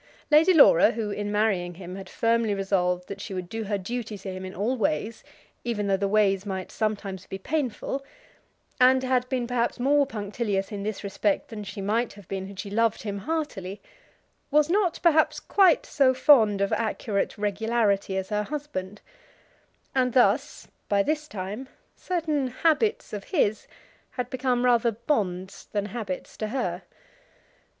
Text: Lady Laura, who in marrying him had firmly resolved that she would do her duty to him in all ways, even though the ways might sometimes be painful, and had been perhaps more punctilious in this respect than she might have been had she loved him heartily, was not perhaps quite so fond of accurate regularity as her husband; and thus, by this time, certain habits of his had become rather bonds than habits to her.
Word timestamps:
Lady 0.31 0.51
Laura, 0.51 0.89
who 0.93 1.11
in 1.11 1.31
marrying 1.31 1.75
him 1.75 1.95
had 1.95 2.09
firmly 2.09 2.55
resolved 2.55 3.07
that 3.07 3.21
she 3.21 3.35
would 3.35 3.47
do 3.47 3.65
her 3.65 3.77
duty 3.77 4.17
to 4.17 4.31
him 4.33 4.43
in 4.43 4.55
all 4.55 4.75
ways, 4.75 5.23
even 5.63 5.85
though 5.85 5.95
the 5.95 6.07
ways 6.07 6.43
might 6.43 6.71
sometimes 6.71 7.27
be 7.27 7.37
painful, 7.37 8.03
and 8.79 9.03
had 9.03 9.29
been 9.29 9.45
perhaps 9.45 9.79
more 9.79 10.07
punctilious 10.07 10.71
in 10.71 10.81
this 10.81 11.03
respect 11.03 11.49
than 11.49 11.63
she 11.63 11.81
might 11.81 12.13
have 12.13 12.27
been 12.27 12.47
had 12.47 12.59
she 12.59 12.71
loved 12.71 13.03
him 13.03 13.19
heartily, 13.19 13.79
was 14.49 14.71
not 14.71 14.99
perhaps 15.03 15.39
quite 15.39 15.85
so 15.85 16.15
fond 16.15 16.61
of 16.61 16.73
accurate 16.73 17.37
regularity 17.37 18.17
as 18.17 18.29
her 18.29 18.41
husband; 18.41 19.01
and 19.93 20.13
thus, 20.13 20.67
by 20.89 21.03
this 21.03 21.27
time, 21.27 21.69
certain 21.95 22.47
habits 22.47 23.13
of 23.13 23.25
his 23.25 23.67
had 24.09 24.31
become 24.31 24.65
rather 24.65 24.93
bonds 24.93 25.67
than 25.73 25.85
habits 25.85 26.35
to 26.37 26.47
her. 26.47 26.81